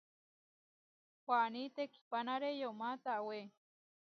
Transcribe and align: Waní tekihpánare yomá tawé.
Waní 1.27 1.63
tekihpánare 1.75 2.49
yomá 2.61 2.89
tawé. 3.03 3.39